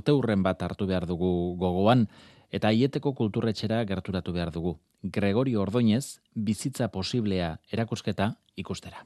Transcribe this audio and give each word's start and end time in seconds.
urte 0.00 0.16
urren 0.16 0.42
bat 0.42 0.62
hartu 0.64 0.88
behar 0.88 1.06
dugu 1.06 1.30
gogoan, 1.60 2.08
eta 2.50 2.72
aieteko 2.72 3.12
kulturretxera 3.14 3.84
gerturatu 3.84 4.32
behar 4.32 4.50
dugu. 4.56 4.78
Gregorio 5.02 5.62
Ordoinez, 5.62 6.20
bizitza 6.34 6.88
posiblea 6.88 7.58
erakusketa 7.72 8.34
ikustera. 8.56 9.04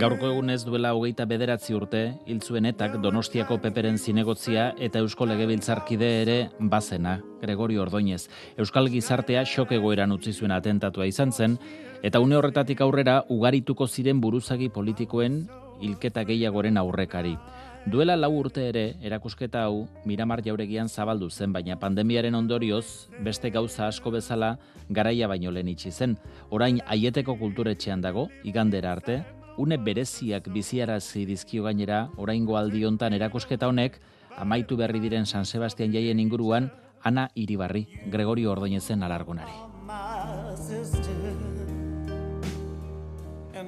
Gaurko 0.00 0.26
egunez 0.26 0.64
duela 0.66 0.90
hogeita 0.96 1.24
bederatzi 1.28 1.74
urte, 1.76 2.00
hiltzuenetak 2.26 2.96
Donostiako 3.02 3.58
peperen 3.62 3.98
zinegotzia 3.98 4.70
eta 4.82 5.02
Eusko 5.04 5.26
Legebiltzarkide 5.28 6.08
ere 6.22 6.36
bazena, 6.58 7.18
Gregorio 7.42 7.82
Ordoinez. 7.84 8.24
Euskal 8.56 8.88
Gizartea 8.90 9.44
xok 9.44 9.76
egoeran 9.78 10.12
utzi 10.16 10.32
zuen 10.32 10.54
atentatua 10.56 11.06
izan 11.06 11.32
zen, 11.32 11.58
eta 12.02 12.20
une 12.20 12.36
horretatik 12.36 12.80
aurrera 12.80 13.20
ugarituko 13.28 13.86
ziren 13.86 14.20
buruzagi 14.20 14.68
politikoen 14.68 15.44
hilketa 15.80 16.24
gehiagoren 16.24 16.76
aurrekari. 16.80 17.36
Duela 17.84 18.16
lau 18.16 18.30
urte 18.38 18.62
ere, 18.70 18.94
erakusketa 19.04 19.66
hau, 19.68 19.82
Miramar 20.08 20.40
jauregian 20.40 20.88
zabaldu 20.88 21.28
zen, 21.28 21.52
baina 21.52 21.76
pandemiaren 21.76 22.34
ondorioz, 22.34 23.10
beste 23.20 23.50
gauza 23.52 23.90
asko 23.90 24.10
bezala, 24.10 24.54
garaia 24.88 25.28
baino 25.28 25.52
lehen 25.52 25.68
itxi 25.68 25.92
zen. 25.92 26.16
Orain, 26.48 26.80
aieteko 26.88 27.36
kulturetxean 27.36 28.00
dago, 28.00 28.30
igandera 28.42 28.94
arte, 28.96 29.18
une 29.58 29.76
bereziak 29.76 30.48
biziarazi 30.48 31.26
dizkio 31.28 31.68
gainera, 31.68 32.08
oraingo 32.16 32.56
aldi 32.56 32.86
hontan 32.88 33.12
erakusketa 33.12 33.68
honek, 33.68 34.00
amaitu 34.38 34.80
berri 34.80 35.04
diren 35.04 35.26
San 35.26 35.44
Sebastian 35.44 35.92
jaien 35.92 36.20
inguruan, 36.20 36.72
Ana 37.04 37.28
Iribarri, 37.34 37.84
Gregorio 38.08 38.52
Ordoinezen 38.52 39.02
alargonari. 39.02 39.52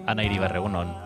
Ana 0.06 0.24
Iribarri, 0.24 0.56
egunon. 0.56 1.05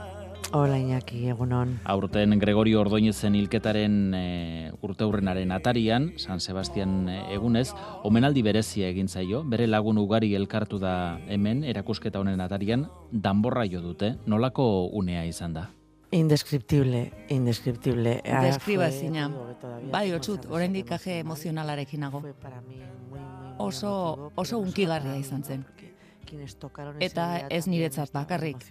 Hola 0.52 0.78
Iñaki, 0.80 1.28
egunon. 1.30 1.78
Aurten 1.84 2.36
Gregorio 2.40 2.80
Ordoinezen 2.80 3.36
hilketaren 3.38 4.14
e, 4.18 4.72
urte 4.82 5.06
hurrenaren 5.06 5.52
atarian, 5.54 6.08
San 6.18 6.40
Sebastian 6.40 7.08
e, 7.08 7.18
egunez, 7.36 7.68
omenaldi 8.02 8.42
berezia 8.42 8.88
egin 8.90 9.06
zaio, 9.06 9.44
bere 9.46 9.68
lagun 9.70 10.00
ugari 10.02 10.32
elkartu 10.34 10.80
da 10.82 11.20
hemen, 11.30 11.62
erakusketa 11.62 12.18
honen 12.18 12.42
atarian, 12.42 12.88
danborra 13.12 13.62
jo 13.70 13.78
dute, 13.84 14.16
nolako 14.26 14.88
unea 14.90 15.22
izan 15.28 15.54
da? 15.54 15.68
Indeskriptible, 16.10 17.04
indeskriptible. 17.30 18.16
Deskriba 18.42 18.90
zina, 18.90 19.28
bai 19.92 20.08
otxut, 20.16 20.50
oraindik 20.50 20.90
aje 20.90 21.20
emozionalarekin 21.20 22.02
nago. 22.02 22.24
Oso, 23.62 24.32
oso 24.34 24.58
unkigarria 24.58 25.14
izan 25.20 25.44
zen. 25.46 25.62
Eta 27.00 27.26
ez 27.50 27.66
niretzat 27.66 28.12
bakarrik, 28.12 28.64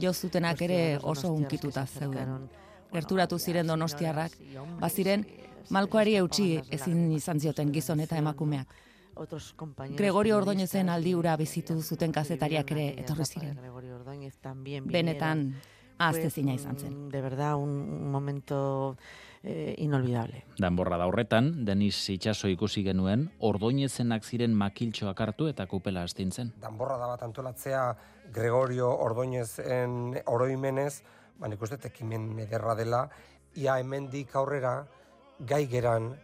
jo 0.00 0.12
zutenak 0.12 0.62
ere 0.62 0.98
oso 1.02 1.32
unkituta 1.32 1.86
zeuden. 1.86 2.48
Gerturatu 2.94 3.38
ziren 3.38 3.66
donostiarrak, 3.66 4.36
baziren, 4.80 5.24
malkoari 5.70 6.16
eutxi 6.20 6.48
ezin 6.70 7.10
izan 7.12 7.40
zioten 7.40 7.72
gizon 7.72 8.00
eta 8.00 8.16
emakumeak. 8.16 8.74
Gregorio 9.96 10.38
Ordoñezen 10.40 10.88
aldiura 10.90 11.36
bizitu 11.36 11.76
zuten 11.82 12.12
kazetariak 12.12 12.70
ere 12.74 12.86
etorri 13.04 13.24
ziren. 13.24 13.60
Benetan, 14.90 15.44
azte 15.98 16.30
zina 16.30 16.54
izan 16.54 16.78
zen. 16.78 16.96
De 17.10 17.20
verdad, 17.22 17.56
un 17.56 18.10
momento 18.10 18.96
eh, 19.44 19.74
inolvidable. 19.78 20.44
Danborra 20.58 20.98
da 20.98 21.06
horretan, 21.06 21.64
Denis 21.64 21.98
Itxaso 22.10 22.48
ikusi 22.48 22.82
genuen, 22.86 23.28
ordoinezenak 23.38 24.24
ziren 24.24 24.54
makiltxoak 24.56 25.20
hartu 25.20 25.48
eta 25.50 25.66
kupela 25.70 26.02
astintzen. 26.02 26.54
Danborra 26.60 26.98
da 26.98 27.10
bat 27.12 27.22
antolatzea 27.26 27.84
Gregorio 28.34 28.90
Ordoinezen 29.04 30.18
oroimenez, 30.26 31.02
ba 31.38 31.48
nik 31.48 31.62
uste 31.62 31.78
tekimen 31.78 32.32
ederra 32.46 32.74
dela, 32.78 33.04
ia 33.54 33.78
hemendik 33.78 34.34
aurrera 34.34 34.78
gai 35.38 35.66
geran, 35.70 36.14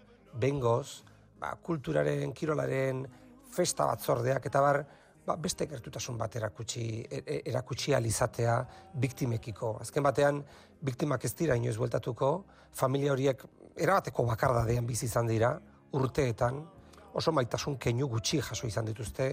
bengoz, 0.40 1.02
ba, 1.40 1.54
kulturaren, 1.62 2.32
kirolaren, 2.32 3.04
festa 3.50 3.86
batzordeak 3.90 4.46
eta 4.46 4.62
bar, 4.62 4.84
ba, 5.30 5.36
beste 5.38 5.66
gertutasun 5.70 6.18
bat 6.18 6.34
erakutsi, 6.36 6.84
e, 7.02 7.22
e, 7.22 7.38
erakutsi 7.52 7.94
alizatea 7.94 8.56
biktimekiko. 9.04 9.76
Azken 9.84 10.04
batean, 10.06 10.42
biktimak 10.82 11.24
ez 11.24 11.32
dira 11.38 11.56
inoiz 11.58 11.76
bueltatuko, 11.78 12.32
familia 12.82 13.14
horiek 13.14 13.44
erabateko 13.76 14.26
bakardadean 14.32 14.86
bizi 14.86 15.06
izan 15.06 15.30
dira, 15.30 15.54
urteetan, 15.96 16.60
oso 17.14 17.32
maitasun 17.34 17.78
keinu 17.82 18.08
gutxi 18.10 18.40
jaso 18.42 18.68
izan 18.70 18.90
dituzte, 18.90 19.30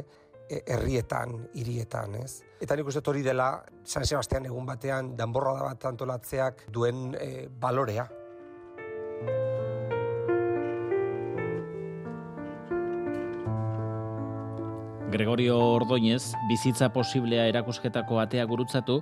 e, 0.47 0.61
herrietan, 0.65 1.37
hirietan, 1.57 2.15
ez? 2.21 2.41
Eta 2.61 2.77
nik 2.77 2.89
uste 2.89 3.03
hori 3.05 3.23
dela, 3.25 3.51
San 3.83 4.05
Sebastian 4.05 4.47
egun 4.49 4.65
batean, 4.65 5.15
danborra 5.17 5.57
da 5.59 5.69
bat 5.71 5.91
antolatzeak 5.91 6.67
duen 6.73 7.13
e, 7.19 7.47
balorea. 7.47 8.07
Gregorio 15.09 15.57
Ordoñez 15.59 16.33
bizitza 16.49 16.91
posiblea 16.91 17.45
erakusketako 17.47 18.19
atea 18.19 18.43
gurutzatu 18.43 18.97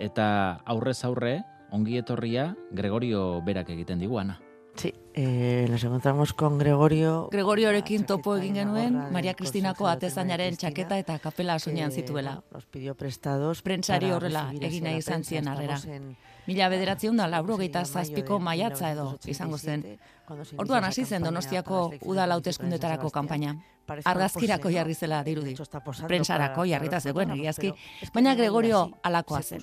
eta 0.00 0.26
aurrez 0.64 1.02
aurre 1.04 1.34
ongi 1.70 1.98
etorria 2.00 2.54
Gregorio 2.72 3.42
berak 3.44 3.68
egiten 3.76 4.00
diguana. 4.00 4.40
Sí, 4.74 4.92
eh, 5.12 5.66
nos 5.70 5.84
encontramos 5.84 6.32
con 6.32 6.58
Gregorio. 6.58 7.28
Gregoriorekin 7.30 8.06
topo 8.06 8.34
egin 8.36 8.56
genuen, 8.58 8.96
Maria 9.12 9.34
Cristinako 9.38 9.86
atezainaren 9.86 10.56
txaketa 10.58 10.98
eta 10.98 11.18
kapela 11.22 11.58
soinean 11.60 11.92
zituela. 11.92 12.40
Los 12.50 12.66
pidió 12.66 12.96
prestados. 12.96 13.62
Prentsari 13.62 14.10
horrela 14.10 14.48
egina 14.60 14.96
izan 14.96 15.22
zien 15.22 15.46
arrera. 15.48 15.78
Mila 16.46 16.68
bederatzion 16.68 17.16
da 17.20 17.28
lauro 17.28 17.56
geita 17.60 17.84
zazpiko 17.84 18.40
maiatza 18.40 18.90
edo 18.96 19.12
izango 19.30 19.58
zen. 19.58 19.84
Orduan 20.56 20.84
hasi 20.84 21.04
zen 21.04 21.22
Donostiako 21.22 21.92
udal 22.02 22.32
hauteskundetarako 22.32 23.10
kanpaina. 23.10 23.54
Argazkirako 23.84 24.70
jarri 24.72 24.94
zela 24.94 25.18
dirudi. 25.24 25.54
Prentsarako 26.08 26.64
jarrita 26.64 27.00
zegoen 27.00 27.34
egiazki, 27.34 27.72
baina 28.14 28.34
Gregorio 28.34 28.86
alakoa 29.02 29.42
zen. 29.42 29.60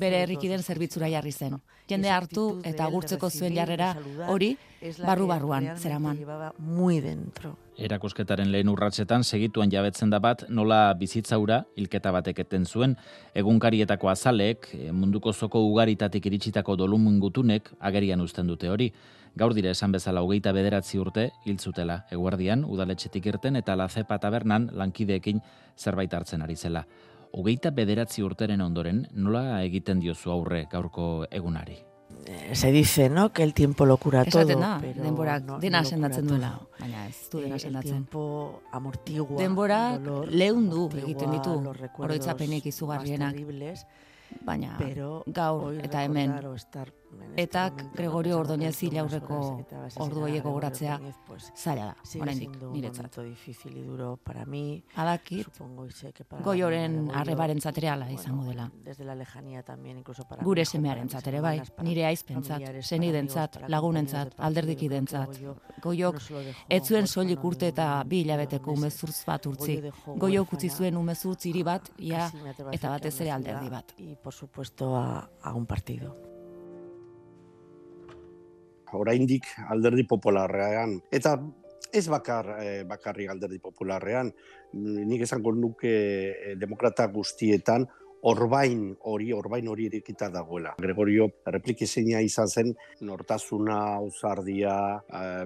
Bere 0.00 0.24
herrikiden 0.24 0.62
zerbitzura 0.62 1.08
jarri 1.12 1.32
zen. 1.32 1.60
Jende 1.88 2.10
hartu 2.10 2.48
eta 2.66 2.88
gurtzeko 2.90 3.30
zuen 3.30 3.54
jarrera 3.54 3.92
hori 4.26 4.56
barru-barruan 4.98 5.70
zeraman. 5.76 6.18
Muy 6.58 7.00
dentro. 7.00 7.54
Erakusketaren 7.76 8.48
lehen 8.50 8.70
urratsetan 8.72 9.22
segituan 9.22 9.70
jabetzen 9.70 10.10
da 10.10 10.18
bat 10.18 10.46
nola 10.48 10.94
bizitzaura 10.96 11.60
hilketa 11.76 12.10
batek 12.10 12.38
eten 12.46 12.64
zuen 12.64 12.94
egunkarietako 13.36 14.08
azalek 14.08 14.70
eh, 14.72 14.92
munduko 14.92 15.32
zoko 15.32 15.60
ugaritatik 15.68 16.26
iritsitako 16.26 16.76
dolumun 16.76 17.20
gutunek 17.20 17.68
agerian 17.78 18.24
uzten 18.24 18.48
dute 18.48 18.72
hori. 18.72 18.90
Gaur 19.36 19.52
dire 19.52 19.70
esan 19.74 19.92
bezala 19.92 20.22
hogeita 20.24 20.52
bederatzi 20.56 20.98
urte 20.98 21.26
hiltzutela 21.44 21.98
eguardian 22.14 22.62
udaletxetik 22.64 23.26
irten 23.34 23.58
eta 23.60 23.74
lazepa 23.76 24.16
tabernan 24.18 24.70
lankideekin 24.72 25.42
zerbait 25.76 26.14
hartzen 26.16 26.42
ari 26.42 26.56
zela. 26.56 26.86
Hogeita 27.36 27.70
bederatzi 27.70 28.24
urteren 28.24 28.62
ondoren 28.64 29.04
nola 29.12 29.60
egiten 29.64 30.00
diozu 30.00 30.32
aurre 30.32 30.64
gaurko 30.72 31.26
egunari? 31.30 31.76
Eh, 32.24 32.54
se 32.54 32.72
dice, 32.72 33.10
¿no? 33.10 33.32
Que 33.32 33.42
el 33.42 33.52
tiempo 33.52 33.84
lo 33.84 33.98
cura 33.98 34.24
todo. 34.24 34.40
Esaten 34.40 34.60
da, 34.60 34.80
denborak 34.80 35.44
no, 35.44 35.58
dena 35.60 35.84
sendatzen 35.84 36.26
duela. 36.26 36.54
Baina 36.80 37.06
ez 37.06 37.28
du 37.30 37.42
dena 37.44 37.58
sendatzen. 37.58 37.92
El 37.92 37.98
tiempo 37.98 38.62
amortigua. 38.72 39.38
Denborak 39.42 40.00
lehundu 40.30 40.88
egiten 41.04 41.36
ditu. 41.36 41.60
Oroitzapenek 41.98 42.72
izugarrienak. 42.72 43.36
Baina 44.42 44.78
gaur 45.26 45.76
eta 45.84 46.02
hemen 46.02 46.32
Eta 47.36 47.70
Gregorio 47.94 48.38
Ordoñez 48.40 48.74
hil 48.82 48.96
aurreko 48.98 49.38
ordu 50.00 50.22
horiek 50.24 50.44
gogoratzea 50.44 50.96
zaila 51.54 51.90
da, 51.90 51.94
oraindik 52.22 52.54
niretzat. 52.72 53.18
Adakit, 55.04 55.60
goioren 56.46 56.96
arrebaren 57.20 57.60
zatereala 57.60 58.08
izango 58.10 58.46
dela. 58.48 58.70
Gure 60.42 60.64
semearen 60.64 61.08
zatere 61.08 61.42
bai, 61.44 61.58
nire 61.82 62.06
aizpentzat, 62.08 62.64
zenidentzat, 62.82 63.60
lagunentzat, 63.68 64.32
alderdiki 64.48 64.88
dentzat. 64.88 65.36
Goiok, 65.84 66.22
ez 66.70 66.82
zuen 66.86 67.06
soilik 67.06 67.44
urte 67.44 67.68
eta 67.68 67.90
bi 68.08 68.22
hilabeteko 68.24 68.72
umezurtz 68.78 69.24
bat 69.28 69.46
urtzi. 69.50 69.76
Goiok 70.06 70.56
utzi 70.56 70.70
zuen 70.70 70.96
umezurtz 70.96 71.44
hiri 71.50 71.66
bat, 71.68 71.92
ia, 71.98 72.30
eta 72.72 72.96
batez 72.96 73.14
ere 73.20 73.36
alderdi 73.36 73.68
bat. 73.70 73.92
Y 73.98 74.16
por 74.16 74.32
supuesto 74.32 74.96
a, 74.96 75.28
a 75.42 75.54
un 75.54 75.66
partido 75.66 76.35
oraindik 78.94 79.48
alderdi 79.68 80.06
popularrean. 80.06 80.98
Eta 81.10 81.36
ez 81.92 82.06
bakar, 82.08 82.56
e, 82.62 82.82
bakarri 82.84 83.26
alderdi 83.30 83.58
popularrean, 83.62 84.32
nik 84.74 85.22
esango 85.26 85.52
nuke 85.54 85.92
e, 85.92 86.56
demokrata 86.60 87.06
guztietan, 87.12 87.86
orbain 88.26 88.90
hori, 89.06 89.30
orbain 89.32 89.68
hori 89.68 89.86
erikita 89.86 90.28
dagoela. 90.32 90.74
Gregorio 90.82 91.28
replikizenia 91.46 92.20
izan 92.24 92.48
zen, 92.48 92.72
nortasuna, 93.06 93.78
ausardia, 94.00 94.76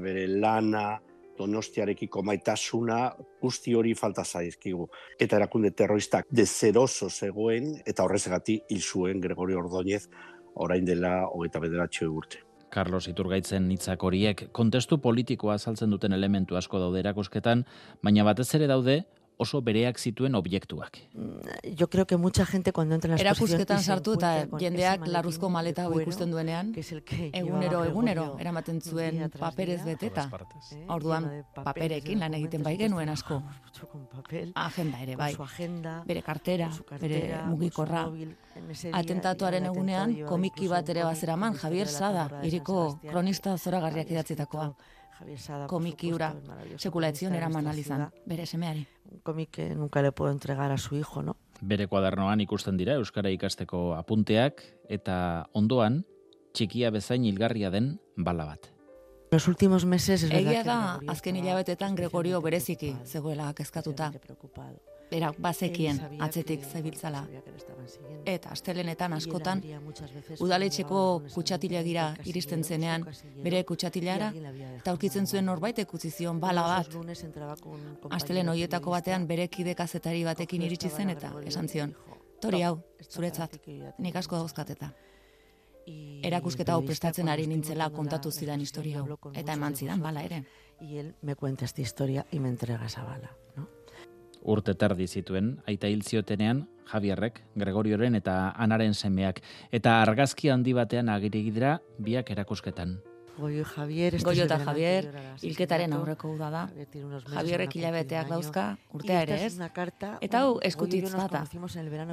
bere 0.01 0.27
lana, 0.31 0.95
donostiarekiko 1.41 2.23
maitasuna, 2.27 3.01
guzti 3.43 3.75
hori 3.77 3.95
falta 3.99 4.25
zaizkigu. 4.25 4.87
Eta 5.19 5.39
erakunde 5.41 5.73
terroristak 5.77 6.29
dezeroso 6.43 7.09
zegoen, 7.11 7.75
eta 7.87 8.05
horrezagati 8.05 8.61
hil 8.69 8.85
zuen 8.85 9.21
Gregorio 9.25 9.65
Ordóñez 9.65 10.07
orain 10.55 10.85
dela 10.85 11.27
hogeita 11.29 11.63
bederatxo 11.63 12.11
urte. 12.13 12.50
Carlos 12.71 13.07
Iturgaitzen 13.11 13.71
hitzak 13.75 14.03
horiek 14.07 14.47
kontestu 14.57 14.99
politikoa 15.03 15.59
azaltzen 15.59 15.91
duten 15.91 16.13
elementu 16.17 16.57
asko 16.57 16.79
daude 16.79 17.01
erakusketan, 17.03 17.65
baina 18.03 18.25
batez 18.25 18.49
ere 18.59 18.71
daude 18.71 19.03
oso 19.41 19.63
bereak 19.65 19.99
zituen 19.99 20.35
objektuak. 20.35 20.99
Mm, 21.15 21.75
yo 21.77 21.89
creo 21.89 22.07
que 22.07 22.17
mucha 22.17 22.45
gente 22.45 22.73
cuando 22.73 22.95
entra 22.95 23.13
en 23.13 23.17
la 23.17 23.23
Erakusketan 23.23 23.83
sartu 23.83 24.15
eta 24.19 24.47
jendeak 24.61 25.07
larruzko 25.09 25.49
maleta 25.49 25.87
hau 25.87 25.97
ikusten 26.01 26.31
duenean, 26.31 26.75
egunero, 26.77 27.85
egunero, 27.89 28.27
eramaten 28.39 28.83
zuen 28.83 29.31
paperez 29.39 29.81
beteta. 29.85 30.29
Eh, 30.73 30.85
Orduan, 30.89 31.31
paperekin 31.55 32.21
lan 32.21 32.37
egiten 32.37 32.63
bai 32.63 32.77
genuen 32.77 33.09
asko. 33.09 33.41
Agenda 34.55 35.01
ere, 35.01 35.17
bai. 35.17 35.33
Bere 36.07 36.23
kartera, 36.23 36.71
bere 37.01 37.25
mugikorra. 37.49 38.07
Atentatuaren 38.93 39.73
egunean, 39.73 40.17
komiki 40.29 40.69
bat 40.69 40.89
ere 40.93 41.05
bazeraman, 41.09 41.57
Javier 41.57 41.89
Sada, 41.89 42.29
iriko 42.45 42.99
kronista 43.09 43.57
zoragarriak 43.57 44.11
idatzitakoa. 44.11 44.75
Komiki 45.69 46.13
ura, 46.13 46.33
sekula 46.79 47.11
etzion 47.13 47.35
eraman 47.35 47.67
alizan, 47.67 48.09
bere 48.27 48.47
semeari. 48.47 48.87
Que 49.53 49.75
nunca 49.75 50.03
le 50.03 50.13
puedo 50.13 50.31
entregar 50.33 50.71
a 50.71 50.79
su 50.79 50.97
hijo, 50.97 51.23
¿no? 51.23 51.37
Bere 51.61 51.87
kuadernoan 51.87 52.41
ikusten 52.41 52.77
dira 52.77 52.95
euskara 52.97 53.31
ikasteko 53.31 53.95
apunteak 53.95 54.63
eta 54.89 55.47
ondoan 55.53 56.05
txikia 56.55 56.91
bezain 56.91 57.25
hilgarria 57.25 57.71
den 57.71 57.99
bala 58.17 58.47
bat. 58.47 58.71
Los 59.31 59.47
últimos 59.47 59.85
meses 59.85 60.25
es 60.25 60.31
Egia 60.33 60.65
da, 60.65 60.99
azken 61.07 61.37
hilabetetan 61.37 61.95
Gregorio 61.95 62.41
bereziki 62.43 62.97
zegoela 63.05 63.53
kezkatuta 63.55 64.11
berak 65.11 65.39
bazekien 65.43 65.99
atzetik 66.23 66.65
zebiltzala. 66.65 67.25
Eta 68.29 68.53
astelenetan 68.55 69.15
askotan, 69.17 69.63
udaletxeko 70.39 71.01
kutsatilagira 71.35 72.07
iristen 72.31 72.63
zenean, 72.65 73.07
bere 73.43 73.63
kutsatilara, 73.67 74.31
eta 74.79 74.95
aurkitzen 74.95 75.27
zuen 75.27 75.47
norbait 75.49 75.81
utzi 75.83 76.11
zion 76.11 76.41
bala 76.41 76.67
bat. 76.69 76.97
Astelen 78.11 78.49
hoietako 78.53 78.97
batean 78.97 79.27
bere 79.27 79.49
kide 79.49 79.75
kazetari 79.75 80.25
batekin 80.25 80.63
iritsi 80.63 80.91
zen 80.91 81.11
eta 81.17 81.33
esan 81.47 81.69
zion, 81.69 81.95
tori 82.41 82.63
hau, 82.63 82.77
zuretzat, 83.09 83.57
nik 83.99 84.17
asko 84.17 84.37
dauzkateta. 84.37 84.93
Erakusketa 86.23 86.77
hau 86.77 86.83
prestatzen 86.87 87.29
ari 87.33 87.47
nintzela 87.51 87.89
kontatu 87.91 88.31
zidan 88.31 88.61
historia 88.61 89.01
hau, 89.01 89.19
eta 89.35 89.57
eman 89.57 89.75
zidan 89.75 90.03
bala 90.03 90.23
ere. 90.23 90.45
Y 90.81 90.99
él 90.99 91.15
me 91.21 91.35
cuenta 91.35 91.65
esta 91.65 91.83
historia 91.83 92.27
y 92.31 92.39
me 92.39 92.49
entrega 92.49 92.87
esa 92.87 93.03
bala. 93.05 93.37
Urte 94.43 94.75
terdi 94.75 95.07
zituen, 95.07 95.59
aita 95.67 95.89
hil 95.89 96.03
ziotenean, 96.03 96.67
Javierrek, 96.91 97.43
Gregorioren 97.55 98.17
eta 98.19 98.51
Anaren 98.59 98.95
semeak, 98.95 99.43
eta 99.71 100.01
argazki 100.03 100.51
handi 100.51 100.75
batean 100.75 101.09
agirigidra 101.13 101.79
biak 101.99 102.31
erakusketan. 102.35 102.99
Goio 103.41 103.65
Javier, 103.65 104.17
Goio 104.23 104.45
eta 104.45 104.59
Javier, 104.61 105.09
hilketaren 105.43 105.93
aurreko 105.97 106.31
uda 106.35 106.51
da. 106.53 106.63
Javierrek 107.35 107.77
hilabeteak 107.77 108.29
dauzka, 108.31 108.65
urtea 108.97 109.23
ere 109.27 109.39
ez. 109.47 109.55
Eta 110.21 110.43
hau 110.45 110.59
eskutitz 110.71 111.13
bata. 111.15 111.45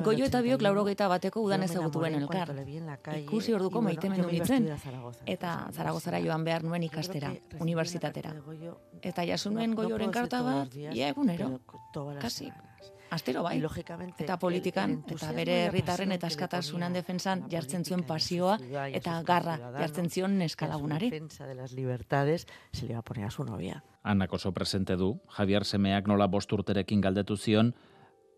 Goio 0.06 0.29
eta 0.29 0.41
biok 0.45 0.63
laurogeita 0.65 1.09
bateko 1.12 1.44
udan 1.47 1.68
ezagutuen 1.68 2.19
elkar. 2.21 2.53
Ikusi 3.21 3.56
orduko 3.57 3.81
maite 3.81 4.09
mendu 4.13 4.29
nintzen. 4.31 4.69
Eta 5.25 5.57
Zaragozara 5.74 6.21
joan 6.24 6.47
behar 6.47 6.63
nuen 6.63 6.88
ikastera, 6.88 7.33
unibertsitatera. 7.59 8.33
Eta 9.01 9.27
jasu 9.27 9.51
nuen 9.51 9.75
goioren 9.77 10.12
karta 10.12 10.41
bat, 10.45 10.74
ia 10.75 11.12
egunero. 11.13 11.51
Kasi, 12.21 12.51
Astero 13.09 13.42
bai, 13.44 13.62
eta 14.19 14.36
politikan, 14.39 14.98
eta 15.07 15.31
bere 15.31 15.56
herritarren 15.68 16.12
eta 16.12 16.27
askatasunan 16.27 16.94
defensan 16.94 17.45
jartzen 17.51 17.86
zuen 17.86 18.04
pasioa 18.04 18.57
eta 18.92 19.21
garra 19.24 19.57
jartzen 19.77 20.09
zion 20.09 20.38
neskalagunari. 20.38 21.09
de 21.09 21.56
las 21.56 21.71
libertades 21.71 22.48
se 22.74 22.86
le 22.86 22.94
va 22.94 23.00
a 23.00 23.04
poner 23.04 23.25
a 23.25 23.31
su 23.31 23.44
novia. 23.44 23.83
Anak 24.04 24.33
oso 24.33 24.51
presente 24.51 24.95
du, 24.95 25.19
Javier 25.30 25.65
Semeak 25.65 26.07
nola 26.07 26.27
bosturterekin 26.27 27.01
galdetu 27.01 27.38
zion, 27.38 27.75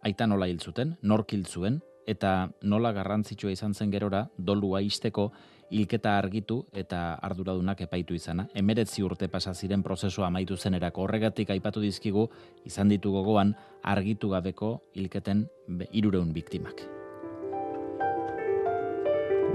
aita 0.01 0.27
nola 0.27 0.47
hil 0.47 0.59
zuten, 0.59 0.97
nork 1.01 1.33
hil 1.33 1.45
zuen, 1.45 1.81
eta 2.05 2.51
nola 2.61 2.91
garrantzitsua 2.91 3.51
izan 3.51 3.73
zen 3.73 3.91
gerora, 3.91 4.29
dolua 4.37 4.81
izteko, 4.81 5.31
hilketa 5.71 6.17
argitu 6.17 6.63
eta 6.73 7.13
arduradunak 7.21 7.81
epaitu 7.85 8.13
izana. 8.17 8.47
Emeretzi 8.53 9.03
urte 9.03 9.27
pasa 9.27 9.53
ziren 9.53 9.83
prozesua 9.83 10.27
amaitu 10.27 10.57
zenerako 10.57 11.03
horregatik 11.05 11.49
aipatu 11.49 11.81
dizkigu 11.81 12.29
izan 12.65 12.89
ditu 12.89 13.11
gogoan 13.11 13.55
argitu 13.83 14.29
gabeko 14.29 14.79
hilketen 14.95 15.45
irureun 15.91 16.33
biktimak. 16.33 16.81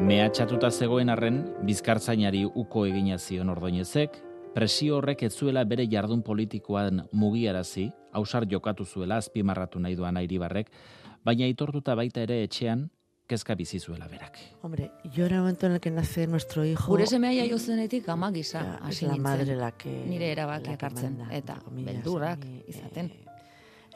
Mehatxatuta 0.05 0.71
zegoen 0.71 1.09
arren, 1.09 1.45
bizkartzainari 1.65 2.45
uko 2.45 2.83
egina 2.87 3.19
zion 3.19 3.49
ordoinezek, 3.49 4.17
presio 4.55 4.99
horrek 4.99 5.23
ez 5.23 5.33
zuela 5.33 5.63
bere 5.65 5.87
jardun 5.91 6.23
politikoan 6.23 7.05
mugiarazi, 7.13 7.89
hausar 8.13 8.47
jokatu 8.51 8.85
zuela 8.85 9.17
azpimarratu 9.23 9.81
nahi 9.81 9.95
duan 9.97 10.19
airibarrek, 10.19 10.71
baina 11.25 11.47
itortuta 11.47 11.95
baita 11.95 12.23
ere 12.27 12.43
etxean 12.43 12.89
kezka 13.35 13.57
bizi 13.59 13.81
zuela 13.81 14.09
berak. 14.09 14.39
Hombre, 14.63 14.91
yo 15.13 15.27
era 15.27 15.37
el 15.37 15.43
momento 15.43 15.67
en 15.67 15.73
el 15.73 15.81
que 15.81 15.91
nace 15.91 16.27
nuestro 16.27 16.65
hijo. 16.65 16.91
Gure 16.93 17.07
semea 17.07 17.35
jaio 17.35 17.59
zenetik 17.59 18.09
ama 18.09 18.31
gisa 18.33 18.79
hasi 18.83 19.07
la 19.07 19.17
madre 19.17 19.57
la 19.57 19.73
que 19.73 19.93
nire 20.09 20.31
erabaki 20.33 20.77
hartzen 20.79 21.19
eta 21.31 21.59
beldurrak 21.71 22.47
izaten. 22.69 23.07
Eh, 23.07 23.25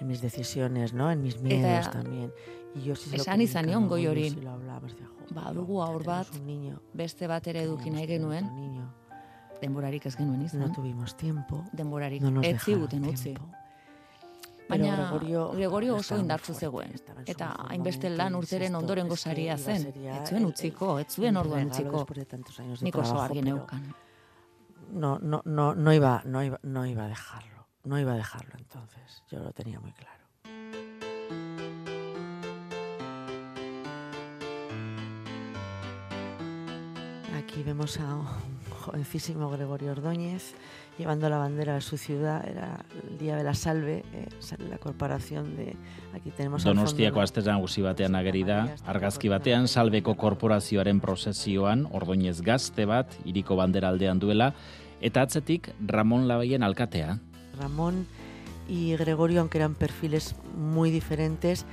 en 0.00 0.06
mis 0.06 0.20
decisiones, 0.20 0.92
¿no? 0.92 1.10
En 1.10 1.22
mis 1.22 1.40
miedos 1.40 1.86
eta, 1.86 1.90
también. 1.90 2.32
Y 2.74 2.82
yo 2.82 2.96
sí 2.96 3.10
Esan 3.16 3.40
izan 3.40 3.66
nion 3.66 3.88
goi 3.88 4.06
hori. 4.06 4.28
Ba, 5.34 5.52
dugu 5.52 5.82
aur 5.82 6.04
bat, 6.04 6.28
beste 6.94 7.26
bat 7.26 7.46
ere 7.46 7.62
eduki 7.66 7.90
nahi 7.90 8.06
genuen. 8.06 8.48
Denborarik 9.62 10.06
ez 10.06 10.14
genuen 10.16 10.42
izan. 10.42 10.60
No 10.60 10.72
tuvimos 10.72 11.16
tiempo. 11.16 11.64
Denborarik 11.72 12.22
no 12.22 12.42
ez 12.42 12.60
ziguten 12.62 13.06
utzi. 13.10 13.34
Tiempo. 13.34 13.57
Baina 14.68 14.96
Gregorio, 14.96 15.50
Gregorio 15.52 15.96
oso 15.96 16.18
indartzu 16.20 16.54
zegoen. 16.54 16.92
Eta 17.26 17.52
hainbeste 17.70 18.10
lan 18.12 18.36
urteren 18.36 18.74
ondorengo 18.76 19.16
saria 19.16 19.56
zen. 19.56 19.86
Ez 19.96 20.28
zuen 20.28 20.44
utziko, 20.46 20.98
ez 21.00 21.08
zuen 21.08 21.36
orduan 21.40 21.70
utziko. 21.70 22.04
Nik 22.82 22.96
oso 22.96 23.20
argi 23.20 23.42
neukan. 23.42 23.88
No, 24.92 25.18
no, 25.20 25.42
no, 25.44 25.74
no, 25.74 25.92
iba, 25.92 26.22
no, 26.24 26.42
iba, 26.42 26.58
no 26.62 26.86
iba 26.86 27.04
a 27.04 27.08
dejarlo. 27.08 27.66
No 27.84 27.98
iba 27.98 28.12
a 28.12 28.16
dejarlo 28.16 28.52
entonces. 28.58 29.22
Yo 29.30 29.38
lo 29.38 29.52
tenía 29.52 29.80
muy 29.80 29.92
claro. 29.92 30.18
Aquí 37.38 37.62
vemos 37.62 37.98
a 38.00 38.18
un 38.88 38.92
jovencísimo 38.92 39.50
Gregorio 39.50 39.92
Ordóñez 39.92 40.54
llevando 40.98 41.28
la 41.28 41.38
bandera 41.38 41.74
de 41.74 41.80
su 41.80 41.96
ciudad, 41.96 42.46
era 42.48 42.84
el 43.08 43.18
día 43.18 43.36
de 43.36 43.44
la 43.44 43.54
salve, 43.54 44.04
eh, 44.12 44.26
la 44.68 44.78
corporación 44.78 45.56
de... 45.56 45.76
Aquí 46.14 46.30
tenemos 46.30 46.64
Donostiako 46.64 47.20
astera 47.20 47.52
nagusi 47.52 47.82
batean 47.82 48.16
ageri 48.16 48.42
da, 48.44 48.74
argazki 48.86 49.28
batean 49.28 49.68
salbeko 49.68 50.16
korporazioaren 50.16 51.00
prozesioan, 51.00 51.86
ordoinez 51.92 52.40
gazte 52.42 52.84
bat, 52.84 53.14
iriko 53.24 53.56
bandera 53.56 53.92
aldean 53.92 54.18
duela, 54.18 54.54
eta 55.00 55.22
atzetik 55.22 55.70
Ramón 55.86 56.26
Labaien 56.26 56.64
alkatea. 56.64 57.20
Ramón 57.60 58.06
y 58.68 58.96
Gregorio, 58.96 59.40
aunque 59.40 59.58
eran 59.58 59.74
perfiles 59.74 60.34
muy 60.56 60.90
diferentes, 60.90 61.64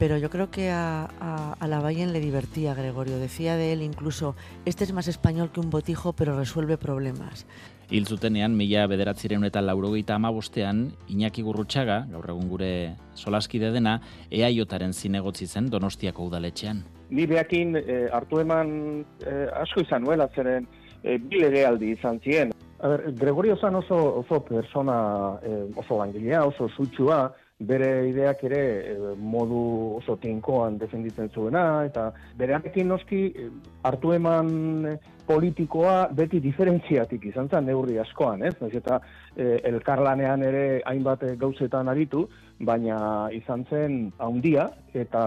pero 0.00 0.16
yo 0.16 0.30
creo 0.30 0.50
que 0.50 0.70
a, 0.70 1.10
a, 1.20 1.52
a 1.60 1.68
Lavalle 1.68 2.06
le 2.06 2.20
divertía 2.20 2.72
Gregorio. 2.72 3.18
Decía 3.18 3.56
de 3.56 3.74
él 3.74 3.82
incluso, 3.82 4.34
este 4.64 4.84
es 4.84 4.94
más 4.94 5.08
español 5.08 5.50
que 5.52 5.60
un 5.60 5.68
botijo, 5.68 6.14
pero 6.14 6.38
resuelve 6.38 6.78
problemas. 6.78 7.46
Hil 7.90 8.06
zutenean, 8.06 8.56
mila 8.56 8.86
bederatzireun 8.86 9.44
eta 9.44 9.60
laurogeita 9.60 10.14
amabostean, 10.14 10.94
Iñaki 11.10 11.42
Gurrutxaga, 11.42 12.06
gaur 12.08 12.30
egun 12.32 12.48
gure 12.48 12.70
solaskide 13.12 13.72
dena, 13.74 13.98
eaiotaren 14.30 14.94
zinegotzi 14.94 15.46
zen 15.46 15.68
Donostiako 15.68 16.30
udaletxean. 16.30 16.80
Ni 17.10 17.26
behakin 17.26 17.76
eh, 17.76 18.06
hartu 18.14 18.40
eman 18.40 19.04
eh, 19.26 19.50
asko 19.60 19.84
izan 19.84 20.06
nuela, 20.06 20.30
zeren 20.34 20.68
eh, 21.02 21.18
bilege 21.18 21.66
aldi 21.66 21.92
izan 21.98 22.22
zien. 22.24 22.54
A 22.80 22.88
ber, 22.88 23.10
Gregorio 23.20 23.58
zan 23.60 23.76
oso, 23.76 24.00
oso 24.22 24.40
persona, 24.48 24.96
eh, 25.42 25.66
oso 25.76 25.98
langilea, 25.98 26.46
oso 26.46 26.70
zutxua, 26.72 27.34
bere 27.60 28.08
ideak 28.08 28.42
ere 28.48 28.60
e, 28.80 28.96
modu 29.20 29.60
oso 29.98 30.16
tinkoan 30.20 30.78
defenditzen 30.80 31.28
zuena, 31.28 31.84
eta 31.84 32.10
berearekin 32.40 32.88
noski 32.88 33.24
e, 33.28 33.48
hartu 33.84 34.14
eman 34.16 34.96
politikoa 35.30 36.08
beti 36.16 36.40
diferentziatik 36.42 37.28
izan 37.30 37.48
zen 37.52 37.68
neurri 37.68 37.98
askoan, 38.02 38.42
ez? 38.48 38.54
Naiz 38.60 38.74
eta 38.80 38.98
e, 39.36 39.60
elkarlanean 39.70 40.42
ere 40.42 40.64
hainbat 40.88 41.26
gauzetan 41.38 41.90
aritu, 41.92 42.24
baina 42.66 43.28
izan 43.32 43.62
zen 43.70 44.00
handia 44.20 44.66
eta 44.96 45.22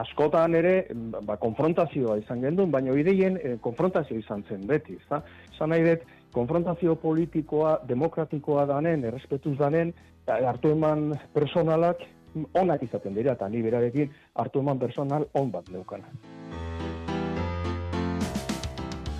askotan 0.00 0.56
ere 0.58 0.74
ba, 1.26 1.36
konfrontazioa 1.40 2.18
izan 2.24 2.42
gendun, 2.44 2.72
baina 2.72 2.96
ideien 2.98 3.38
e, 3.38 3.54
konfrontazio 3.62 4.18
izan 4.18 4.42
zen 4.48 4.66
beti, 4.68 4.98
ezta? 4.98 5.22
Izan 5.54 5.74
nahi 5.74 5.86
dut, 5.86 6.08
konfrontazio 6.32 6.96
politikoa 6.96 7.80
demokratikoa 7.88 8.66
danen, 8.66 9.04
errespetuz 9.04 9.56
danen, 9.58 9.94
hartu 10.26 10.70
eman 10.76 11.14
personalak 11.34 12.04
onak 12.54 12.82
izaten 12.86 13.14
dira, 13.14 13.34
eta 13.34 13.48
ni 13.48 13.62
berarekin 13.62 14.12
hartu 14.34 14.60
eman 14.60 14.78
personal 14.78 15.26
on 15.34 15.50
bat 15.50 15.68
neukana. 15.68 16.06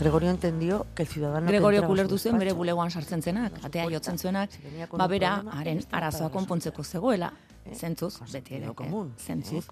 Gregorio 0.00 0.30
entendió 0.30 0.86
que 0.94 1.02
el 1.02 1.08
ciudadano 1.08 1.46
Gregorio 1.46 1.86
kulertu 1.86 2.16
zen 2.16 2.38
bere 2.38 2.54
bulegoan 2.56 2.90
sartzen 2.90 3.20
zenak, 3.20 3.58
atea 3.62 3.84
jotzen 3.90 4.16
zuenak, 4.16 4.50
ba 4.96 5.06
bera, 5.06 5.42
haren 5.52 5.82
arazoa 5.92 6.30
konpontzeko 6.30 6.82
zegoela, 6.84 7.32
zentzuz, 7.74 8.14
beti 8.32 8.56
ere, 8.56 8.70
zentzuz. 9.18 9.64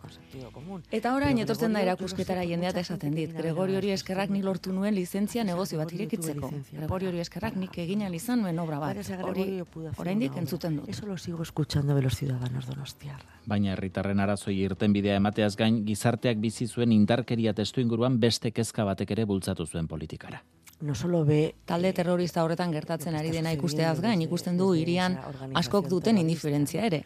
Eta 0.94 1.14
orain 1.16 1.38
etortzen 1.42 1.72
da 1.72 1.82
erakusketara 1.82 2.44
jendeat 2.46 2.76
esaten 2.82 3.14
dit, 3.16 3.32
Gregorio 3.34 3.78
hori 3.78 3.90
eskerrak 3.94 4.30
ni 4.30 4.42
lortu 4.42 4.72
nuen 4.72 4.94
lizentzia 4.94 5.44
negozio 5.44 5.78
bat 5.78 5.92
irekitzeko. 5.92 6.50
Gregorio 6.72 7.08
hori 7.12 7.22
eskerrak 7.24 7.56
nik 7.56 7.78
egin 7.78 8.02
izan 8.14 8.42
nuen 8.42 8.58
obra 8.58 8.78
bat. 8.78 9.00
Hori, 9.24 9.62
oraindik 9.96 10.36
entzuten 10.36 10.76
dut. 10.76 10.88
Eso 10.88 11.06
lo 11.06 11.16
sigo 11.18 11.42
escuchando 11.42 11.94
de 11.94 12.02
los 12.02 12.16
ciudadanos 12.16 12.66
donostiarra. 12.66 13.40
Baina 13.46 13.72
herritarren 13.72 14.20
arazoi 14.20 14.58
irten 14.60 14.92
bidea 14.92 15.16
emateaz 15.16 15.56
gain, 15.56 15.84
gizarteak 15.86 16.38
bizi 16.38 16.66
zuen 16.66 16.92
indarkeria 16.92 17.54
testu 17.54 17.80
inguruan 17.80 18.20
beste 18.20 18.52
kezka 18.52 18.84
batek 18.84 19.10
ere 19.16 19.24
bultzatu 19.24 19.66
zuen 19.66 19.88
politikara. 19.88 20.42
No 20.80 20.94
solo 20.94 21.24
ve 21.24 21.54
talde 21.66 21.92
terrorista 21.92 22.44
horretan 22.44 22.70
gertatzen 22.72 23.16
ari 23.18 23.32
dena 23.34 23.52
ikusteaz 23.52 24.00
gain, 24.00 24.20
ikusten 24.22 24.58
du 24.58 24.74
hirian 24.74 25.18
askok 25.54 25.88
duten 25.88 26.18
indiferentzia 26.18 26.84
ere 26.86 27.02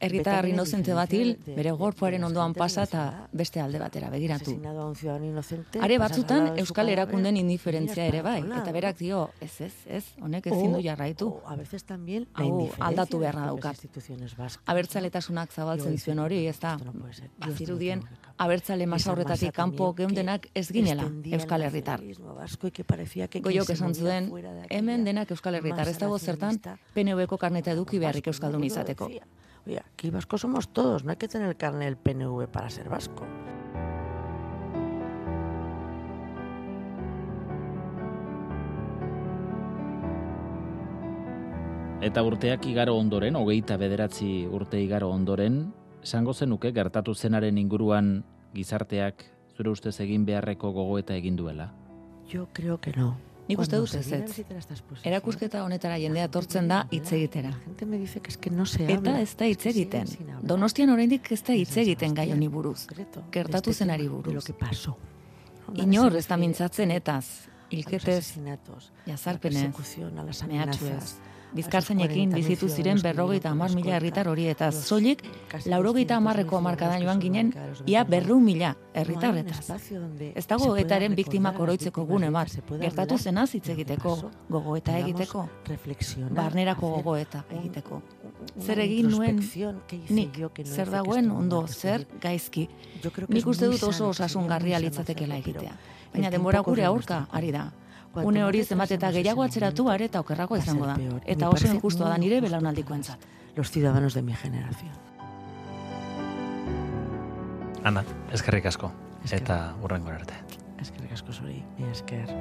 herritar 0.00 0.46
inozente 0.46 0.94
bat 0.94 1.12
hil, 1.12 1.34
bere 1.46 1.72
gorpuaren 1.76 2.24
ondoan 2.24 2.54
pasa 2.54 2.84
eta 2.86 3.04
beste 3.32 3.60
alde 3.60 3.80
batera 3.82 4.10
begiratu. 4.10 4.54
Are 5.80 5.98
batzutan 5.98 6.52
Euskal 6.62 6.92
Erakunden 6.92 7.36
indiferentzia 7.40 8.06
ere 8.06 8.22
bai, 8.22 8.38
eta 8.42 8.72
berak 8.74 8.98
dio, 8.98 9.28
ez 9.40 9.60
ez, 9.66 9.72
ez, 9.86 10.04
honek 10.22 10.46
ezin 10.52 10.76
du 10.76 10.82
jarraitu. 10.84 11.30
Hau 12.34 12.50
aldatu 12.78 13.18
beharra 13.18 13.46
daukat. 13.50 13.82
Abertzaletasunak 14.66 15.52
zabaltzen 15.52 15.98
zuen 15.98 16.18
hori, 16.22 16.44
ez 16.46 16.58
da, 16.60 16.76
bazirudien, 17.44 18.04
abertzale 18.38 18.86
masaurretatik 18.86 19.52
kanpo 19.54 19.92
geundenak 19.98 20.48
ez 20.54 20.68
ginela 20.72 21.08
Euskal 21.38 21.66
Herritar. 21.66 22.04
Goiok 23.48 23.74
esan 23.74 23.94
zuen, 23.94 24.30
hemen 24.70 25.04
denak 25.04 25.34
Euskal 25.34 25.58
Herritar, 25.58 25.88
ez 25.88 25.98
dago 25.98 26.18
zertan, 26.18 26.60
PNV-ko 26.94 27.38
karneta 27.38 27.74
eduki 27.74 27.98
beharrik 27.98 28.30
Euskaldun 28.30 28.64
izateko. 28.64 29.10
Oye, 29.66 29.80
aquí 29.80 30.10
vascos 30.10 30.40
somos 30.40 30.68
todos, 30.68 31.04
no 31.04 31.10
hay 31.10 31.16
que 31.16 31.28
tener 31.28 31.56
carne 31.56 31.84
del 31.84 31.96
PNV 31.96 32.48
para 32.48 32.70
ser 32.70 32.88
vasco. 32.88 33.26
Eta 42.00 42.22
urteak 42.22 42.64
igaro 42.70 42.94
ondoren, 42.96 43.36
hogeita 43.36 43.76
bederatzi 43.76 44.46
urte 44.46 44.78
igaro 44.80 45.10
ondoren, 45.10 45.72
esango 46.02 46.32
zenuke 46.32 46.70
gertatu 46.72 47.14
zenaren 47.14 47.58
inguruan 47.58 48.22
gizarteak 48.54 49.24
zure 49.56 49.74
ustez 49.74 49.98
egin 50.04 50.24
beharreko 50.24 50.70
gogoeta 50.72 51.16
egin 51.18 51.36
duela? 51.36 51.72
Yo 52.30 52.46
creo 52.52 52.78
que 52.80 52.92
no. 52.96 53.16
Nik 53.48 53.60
uste 53.62 53.78
duz 53.80 53.94
ez 53.96 54.12
ez. 54.12 54.40
Erakusketa 55.08 55.62
honetara 55.64 55.96
jendea 55.96 56.28
tortzen 56.28 56.68
da 56.68 56.82
hitz 56.92 57.12
egitera. 57.16 57.52
Eta 58.94 59.14
ez 59.20 59.30
da 59.40 59.48
hitz 59.48 59.66
egiten. 59.70 60.10
Donostian 60.42 60.92
oraindik 60.92 61.32
ez 61.32 61.40
da 61.46 61.56
hitz 61.56 61.76
egiten 61.80 62.14
gai 62.14 62.30
honi 62.32 62.48
buruz. 62.48 62.86
Gertatu 63.32 63.72
zenari 63.72 64.08
buruz. 64.08 64.50
Inor 65.74 66.16
ez 66.16 66.26
da 66.28 66.36
mintzatzen 66.36 66.90
etaz. 66.90 67.24
Ilketez, 67.70 68.38
jazarpenez, 69.04 69.74
mehatxuez, 70.48 71.16
bizkarzainekin 71.54 72.32
bizitu 72.34 72.68
ziren 72.68 73.00
berrogeita 73.02 73.50
amar 73.50 73.72
mila 73.74 73.96
herritar 73.96 74.28
hori 74.28 74.46
eta 74.52 74.70
zolik 74.72 75.22
laurogeita 75.66 76.16
amarreko 76.16 76.58
amarkadan 76.58 77.02
joan 77.02 77.20
ginen 77.20 77.52
ia 77.86 78.04
berru 78.04 78.38
mila 78.40 78.74
herritarretaz. 78.94 79.70
Ez 80.34 80.46
dago 80.46 80.68
gogoetaren 80.68 81.14
biktimak 81.18 81.58
oroitzeko 81.60 82.04
gune 82.06 82.30
bat, 82.34 82.52
gertatu 82.80 83.18
zena 83.18 83.46
hitz 83.52 83.68
egiteko, 83.74 84.14
gogoeta 84.48 84.96
egiteko, 84.98 85.46
barnerako 86.34 86.92
gogoeta 86.96 87.44
egiteko. 87.60 88.02
Zer 88.58 88.82
egin 88.84 89.10
nuen 89.10 89.42
nik, 90.10 90.40
zer 90.64 90.90
dagoen 90.90 91.30
ondo, 91.30 91.66
zer 91.66 92.06
gaizki, 92.20 92.68
nik 93.28 93.46
uste 93.46 93.70
dut 93.70 93.82
oso 93.90 94.12
osasungarria 94.14 94.80
litzatekela 94.82 95.38
egitea. 95.42 95.76
Baina 96.12 96.30
denbora 96.32 96.62
gure 96.64 96.84
aurka, 96.88 97.26
ari 97.32 97.52
da, 97.52 97.68
une 98.24 98.44
hori 98.44 98.64
zenbat 98.64 98.90
eta 98.90 99.10
gehiago 99.12 99.42
atzeratu 99.42 99.88
are 99.90 100.04
eta 100.04 100.20
okerrago 100.20 100.56
izango 100.56 100.86
da. 100.86 100.96
Eta 101.26 101.50
oso 101.50 101.66
injustua 101.66 102.08
da 102.08 102.18
nire 102.18 102.40
belaunaldiko 102.40 102.94
entzat. 102.94 103.18
Los 103.56 103.70
ciudadanos 103.70 104.14
de 104.14 104.22
mi 104.22 104.34
generación. 104.34 104.92
Ana, 107.84 108.04
eskerrik 108.32 108.66
asko. 108.66 108.92
Eta 109.30 109.74
urrengo 109.82 110.10
arte. 110.10 110.34
Eskerrik 110.80 111.12
asko 111.12 111.32
zuri. 111.32 111.62
Esker. 111.90 112.34